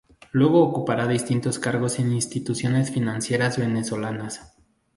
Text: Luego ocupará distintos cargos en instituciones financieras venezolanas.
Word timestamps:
Luego 0.31 0.63
ocupará 0.63 1.07
distintos 1.07 1.59
cargos 1.59 1.99
en 1.99 2.11
instituciones 2.11 2.89
financieras 2.89 3.59
venezolanas. 3.59 4.51